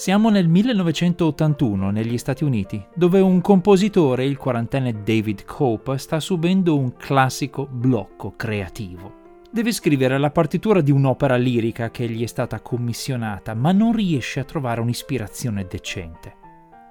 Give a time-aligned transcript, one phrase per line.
[0.00, 6.78] Siamo nel 1981 negli Stati Uniti, dove un compositore, il quarantenne David Cope, sta subendo
[6.78, 9.42] un classico blocco creativo.
[9.50, 14.40] Deve scrivere la partitura di un'opera lirica che gli è stata commissionata, ma non riesce
[14.40, 16.36] a trovare un'ispirazione decente.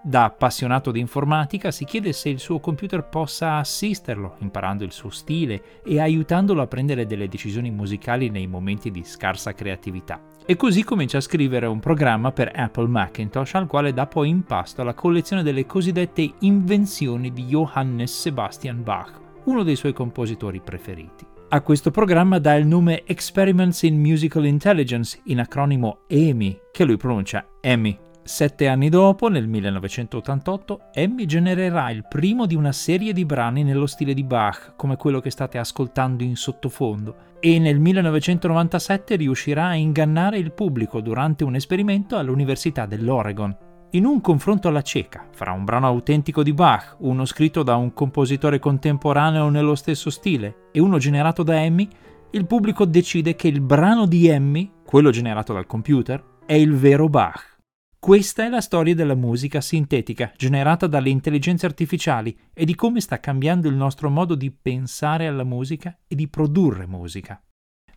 [0.04, 5.10] Da appassionato di informatica si chiede se il suo computer possa assisterlo, imparando il suo
[5.10, 10.84] stile e aiutandolo a prendere delle decisioni musicali nei momenti di scarsa creatività e così
[10.84, 14.96] comincia a scrivere un programma per Apple Macintosh al quale dà poi in pasto la
[14.96, 19.12] collezione delle cosiddette invenzioni di Johannes Sebastian Bach,
[19.44, 21.24] uno dei suoi compositori preferiti.
[21.50, 26.98] A questo programma dà il nome Experiments in Musical Intelligence, in acronimo EMI, che lui
[26.98, 28.09] pronuncia EMI.
[28.30, 33.88] Sette anni dopo, nel 1988, EMI genererà il primo di una serie di brani nello
[33.88, 39.74] stile di Bach, come quello che state ascoltando in sottofondo, e nel 1997 riuscirà a
[39.74, 43.58] ingannare il pubblico durante un esperimento all'Università dell'Oregon.
[43.90, 47.94] In un confronto alla cieca fra un brano autentico di Bach, uno scritto da un
[47.94, 51.90] compositore contemporaneo nello stesso stile, e uno generato da Emmy,
[52.30, 57.10] il pubblico decide che il brano di Emmy, quello generato dal computer, è il vero
[57.10, 57.58] Bach.
[58.02, 63.20] Questa è la storia della musica sintetica generata dalle intelligenze artificiali e di come sta
[63.20, 67.44] cambiando il nostro modo di pensare alla musica e di produrre musica.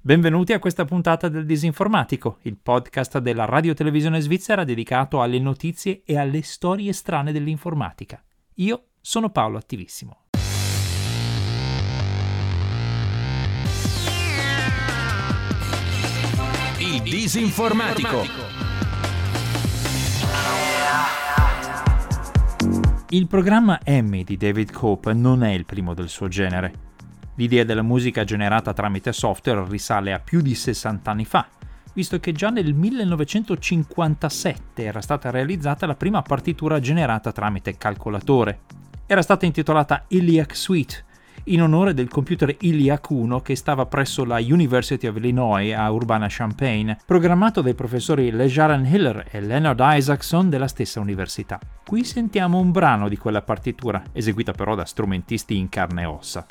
[0.01, 6.03] Benvenuti a questa puntata del Disinformatico, il podcast della radio televisione svizzera dedicato alle notizie
[6.05, 8.21] e alle storie strane dell'informatica.
[8.55, 10.25] Io sono Paolo Attivissimo.
[16.79, 18.62] Il Disinformatico.
[23.13, 26.73] Il programma Emmy di David Cope non è il primo del suo genere.
[27.35, 31.47] L'idea della musica generata tramite software risale a più di 60 anni fa,
[31.93, 38.61] visto che già nel 1957 era stata realizzata la prima partitura generata tramite calcolatore.
[39.05, 41.05] Era stata intitolata Iliac Suite
[41.45, 46.93] in onore del computer Iliac 1 che stava presso la University of Illinois a Urbana-Champaign,
[47.07, 51.59] programmato dai professori Lejaran Hiller e Leonard Isaacson della stessa università.
[51.85, 56.47] Qui sentiamo un brano di quella partitura, eseguita però da strumentisti in carne e ossa.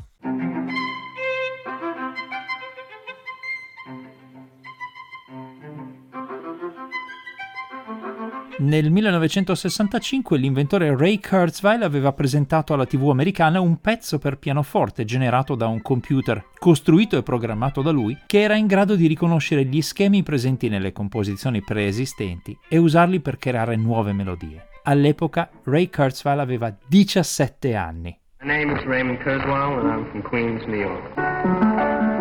[8.61, 15.55] Nel 1965 l'inventore Ray Kurzweil aveva presentato alla TV americana un pezzo per pianoforte generato
[15.55, 19.81] da un computer, costruito e programmato da lui, che era in grado di riconoscere gli
[19.81, 24.67] schemi presenti nelle composizioni preesistenti e usarli per creare nuove melodie.
[24.83, 28.15] All'epoca Ray Kurzweil aveva 17 anni.
[28.43, 32.20] My name is Raymond Kurzweil and I'm from Queens, New York.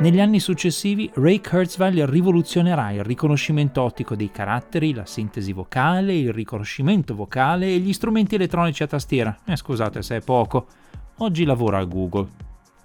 [0.00, 6.32] Negli anni successivi Ray Kurzweil rivoluzionerà il riconoscimento ottico dei caratteri, la sintesi vocale, il
[6.32, 9.36] riconoscimento vocale e gli strumenti elettronici a tastiera.
[9.44, 10.66] Eh, scusate se è poco.
[11.16, 12.28] Oggi lavora a Google.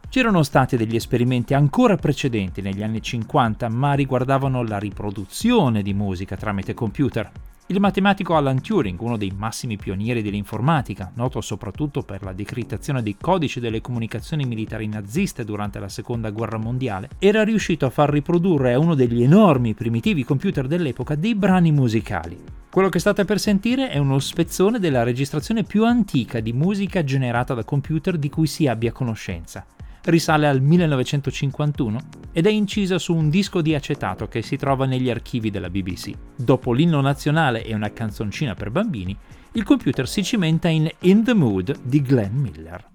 [0.10, 6.36] C'erano stati degli esperimenti ancora precedenti negli anni 50, ma riguardavano la riproduzione di musica
[6.36, 7.30] tramite computer.
[7.68, 13.16] Il matematico Alan Turing, uno dei massimi pionieri dell'informatica, noto soprattutto per la decrittazione dei
[13.18, 18.74] codici delle comunicazioni militari naziste durante la Seconda Guerra Mondiale, era riuscito a far riprodurre
[18.74, 22.38] a uno degli enormi primitivi computer dell'epoca dei brani musicali.
[22.70, 27.54] Quello che state per sentire è uno spezzone della registrazione più antica di musica generata
[27.54, 29.66] da computer di cui si abbia conoscenza
[30.04, 32.00] risale al 1951
[32.32, 36.12] ed è incisa su un disco di acetato che si trova negli archivi della BBC.
[36.36, 39.16] Dopo l'inno nazionale e una canzoncina per bambini,
[39.54, 42.92] il computer si cimenta in In the Mood di Glenn Miller.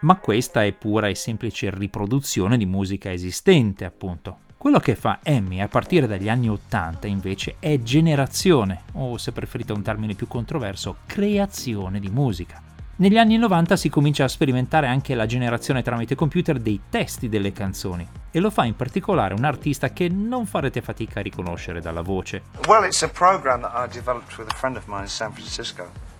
[0.00, 4.40] Ma questa è pura e semplice riproduzione di musica esistente, appunto.
[4.64, 9.74] Quello che fa Emmy a partire dagli anni 80 invece è generazione, o se preferite
[9.74, 12.62] un termine più controverso, creazione di musica.
[12.96, 17.52] Negli anni 90 si comincia a sperimentare anche la generazione tramite computer dei testi delle
[17.52, 22.00] canzoni e lo fa in particolare un artista che non farete fatica a riconoscere dalla
[22.00, 22.44] voce.
[22.66, 26.13] Well, it's a program that I developed with a friend of mine in San Francisco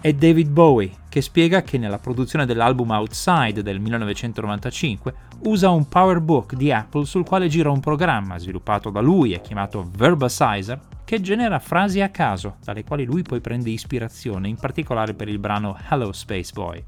[0.00, 5.14] È David Bowie che spiega che nella produzione dell'album Outside del 1995
[5.44, 9.88] usa un PowerBook di Apple sul quale gira un programma sviluppato da lui e chiamato
[9.96, 15.28] Verbicizer che genera frasi a caso, dalle quali lui poi prende ispirazione, in particolare per
[15.28, 16.82] il brano Hello Space Boy.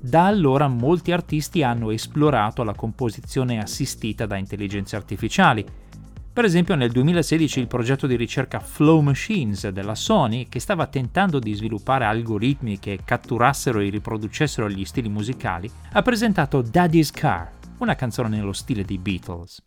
[0.00, 5.66] Da allora molti artisti hanno esplorato la composizione assistita da intelligenze artificiali,
[6.38, 11.40] Per esempio nel 2016 il progetto di ricerca Flow Machines della Sony, che stava tentando
[11.40, 17.96] di sviluppare algoritmi che catturassero e riproducessero gli stili musicali, ha presentato Daddy's Car, una
[17.96, 19.60] canzone nello stile dei Beatles.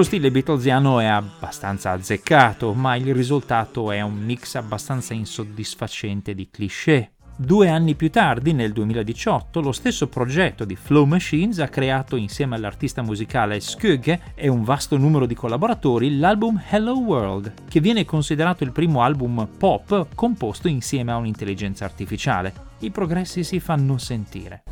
[0.00, 6.48] Lo stile beatlesiano è abbastanza azzeccato, ma il risultato è un mix abbastanza insoddisfacente di
[6.50, 7.10] cliché.
[7.36, 12.56] Due anni più tardi, nel 2018, lo stesso progetto di Flow Machines ha creato insieme
[12.56, 18.64] all'artista musicale Skugge e un vasto numero di collaboratori l'album Hello World, che viene considerato
[18.64, 22.54] il primo album pop composto insieme a un'intelligenza artificiale.
[22.78, 24.62] I progressi si fanno sentire.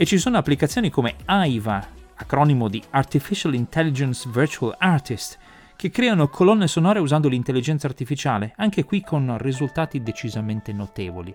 [0.00, 5.38] E ci sono applicazioni come AIVA, acronimo di Artificial Intelligence Virtual Artist,
[5.76, 11.34] che creano colonne sonore usando l'intelligenza artificiale, anche qui con risultati decisamente notevoli.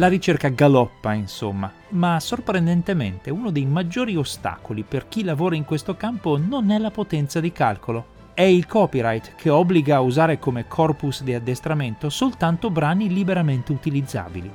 [0.00, 5.94] La ricerca galoppa, insomma, ma sorprendentemente uno dei maggiori ostacoli per chi lavora in questo
[5.94, 10.66] campo non è la potenza di calcolo, è il copyright che obbliga a usare come
[10.66, 14.50] corpus di addestramento soltanto brani liberamente utilizzabili.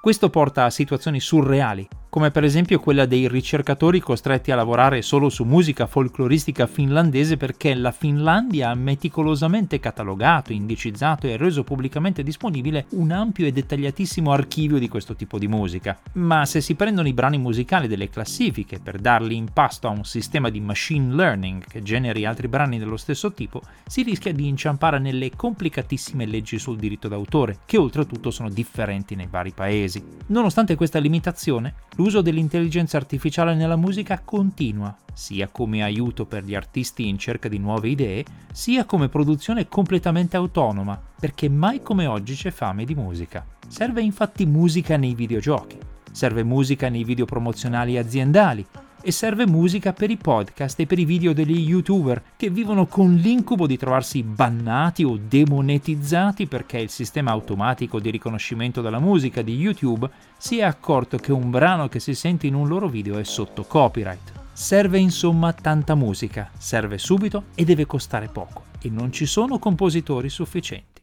[0.00, 1.86] Questo porta a situazioni surreali,
[2.16, 7.74] come per esempio quella dei ricercatori costretti a lavorare solo su musica folcloristica finlandese perché
[7.74, 14.78] la Finlandia ha meticolosamente catalogato, indicizzato e reso pubblicamente disponibile un ampio e dettagliatissimo archivio
[14.78, 15.98] di questo tipo di musica.
[16.12, 20.06] Ma se si prendono i brani musicali delle classifiche per darli in pasto a un
[20.06, 24.98] sistema di machine learning che generi altri brani dello stesso tipo, si rischia di inciampare
[24.98, 30.02] nelle complicatissime leggi sul diritto d'autore, che oltretutto sono differenti nei vari paesi.
[30.28, 31.74] Nonostante questa limitazione,
[32.06, 37.58] l'uso dell'intelligenza artificiale nella musica continua, sia come aiuto per gli artisti in cerca di
[37.58, 43.44] nuove idee, sia come produzione completamente autonoma, perché mai come oggi c'è fame di musica.
[43.66, 45.78] Serve infatti musica nei videogiochi,
[46.12, 48.64] serve musica nei video promozionali aziendali,
[49.06, 53.14] e serve musica per i podcast e per i video degli youtuber che vivono con
[53.14, 59.54] l'incubo di trovarsi bannati o demonetizzati perché il sistema automatico di riconoscimento della musica di
[59.54, 63.22] YouTube si è accorto che un brano che si sente in un loro video è
[63.22, 64.32] sotto copyright.
[64.52, 70.28] Serve insomma tanta musica, serve subito e deve costare poco e non ci sono compositori
[70.28, 70.95] sufficienti.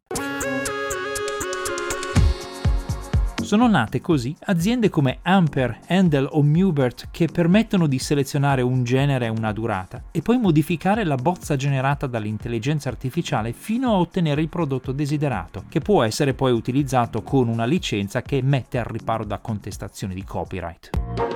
[3.54, 9.28] Sono nate così aziende come Ampere, Handel o Mubert che permettono di selezionare un genere
[9.28, 14.50] e una durata e poi modificare la bozza generata dall'intelligenza artificiale fino a ottenere il
[14.50, 19.38] prodotto desiderato, che può essere poi utilizzato con una licenza che mette al riparo da
[19.38, 21.33] contestazioni di copyright.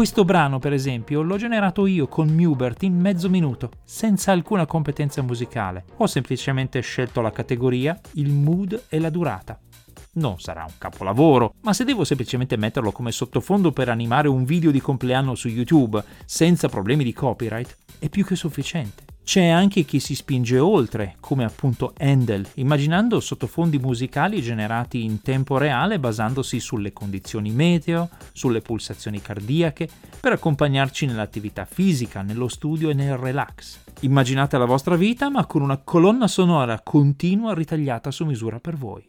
[0.00, 5.20] Questo brano, per esempio, l'ho generato io con Mubert in mezzo minuto, senza alcuna competenza
[5.20, 5.84] musicale.
[5.98, 9.60] Ho semplicemente scelto la categoria, il mood e la durata.
[10.12, 14.70] Non sarà un capolavoro, ma se devo semplicemente metterlo come sottofondo per animare un video
[14.70, 19.09] di compleanno su YouTube senza problemi di copyright, è più che sufficiente.
[19.30, 25.56] C'è anche chi si spinge oltre, come appunto Handel, immaginando sottofondi musicali generati in tempo
[25.56, 32.94] reale basandosi sulle condizioni meteo, sulle pulsazioni cardiache, per accompagnarci nell'attività fisica, nello studio e
[32.94, 33.78] nel relax.
[34.00, 39.08] Immaginate la vostra vita ma con una colonna sonora continua ritagliata su misura per voi.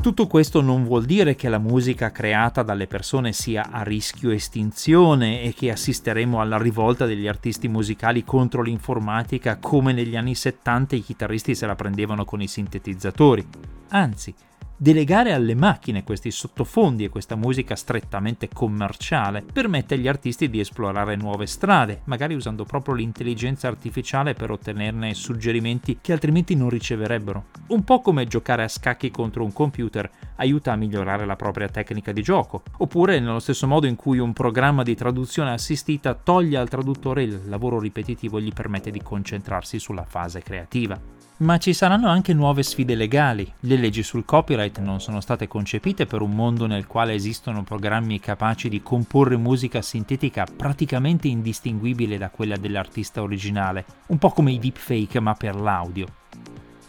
[0.00, 5.42] Tutto questo non vuol dire che la musica creata dalle persone sia a rischio estinzione
[5.42, 11.02] e che assisteremo alla rivolta degli artisti musicali contro l'informatica come negli anni 70 i
[11.02, 13.46] chitarristi se la prendevano con i sintetizzatori.
[13.90, 14.34] Anzi,
[14.82, 21.16] Delegare alle macchine questi sottofondi e questa musica strettamente commerciale permette agli artisti di esplorare
[21.16, 27.48] nuove strade, magari usando proprio l'intelligenza artificiale per ottenerne suggerimenti che altrimenti non riceverebbero.
[27.66, 32.12] Un po' come giocare a scacchi contro un computer aiuta a migliorare la propria tecnica
[32.12, 36.70] di gioco, oppure nello stesso modo in cui un programma di traduzione assistita toglie al
[36.70, 41.19] traduttore il lavoro ripetitivo e gli permette di concentrarsi sulla fase creativa.
[41.40, 43.50] Ma ci saranno anche nuove sfide legali.
[43.60, 48.20] Le leggi sul copyright non sono state concepite per un mondo nel quale esistono programmi
[48.20, 54.58] capaci di comporre musica sintetica praticamente indistinguibile da quella dell'artista originale, un po' come i
[54.58, 56.08] deepfake ma per l'audio.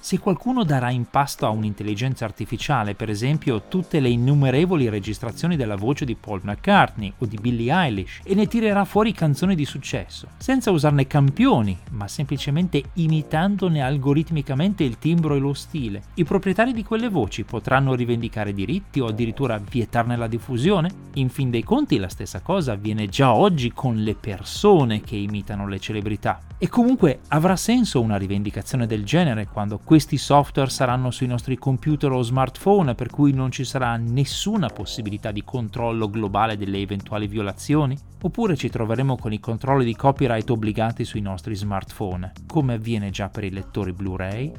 [0.04, 5.76] Se qualcuno darà in pasto a un'intelligenza artificiale, per esempio, tutte le innumerevoli registrazioni della
[5.76, 10.30] voce di Paul McCartney o di Billie Eilish e ne tirerà fuori canzoni di successo,
[10.38, 16.84] senza usarne campioni, ma semplicemente imitandone algoritmicamente il timbro e lo stile, i proprietari di
[16.84, 20.90] quelle voci potranno rivendicare diritti o addirittura vietarne la diffusione?
[21.14, 25.68] In fin dei conti la stessa cosa avviene già oggi con le persone che imitano
[25.68, 26.40] le celebrità.
[26.58, 32.14] E comunque avrà senso una rivendicazione del genere quando questi software saranno sui nostri computer
[32.14, 37.98] o smartphone, per cui non ci sarà nessuna possibilità di controllo globale delle eventuali violazioni?
[38.22, 43.28] Oppure ci troveremo con i controlli di copyright obbligati sui nostri smartphone, come avviene già
[43.28, 44.54] per i lettori Blu-ray?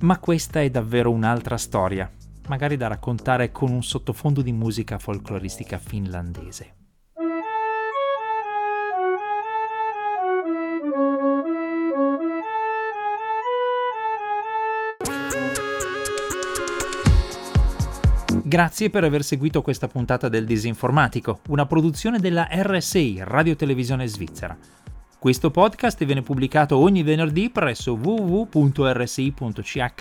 [0.00, 2.10] Ma questa è davvero un'altra storia,
[2.46, 6.77] magari da raccontare con un sottofondo di musica folcloristica finlandese.
[18.48, 24.56] Grazie per aver seguito questa puntata del Disinformatico, una produzione della RSI, Radio Televisione Svizzera.
[25.18, 29.92] Questo podcast viene pubblicato ogni venerdì presso www.rsi.ch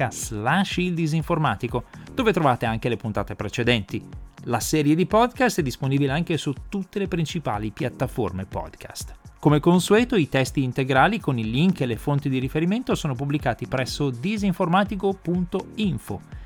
[0.77, 4.01] il disinformatico, dove trovate anche le puntate precedenti.
[4.45, 9.13] La serie di podcast è disponibile anche su tutte le principali piattaforme podcast.
[9.41, 13.67] Come consueto, i testi integrali con i link e le fonti di riferimento sono pubblicati
[13.67, 16.45] presso disinformatico.info